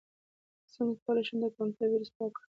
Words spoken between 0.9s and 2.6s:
کولی شم د کمپیوټر ویروس پاک کړم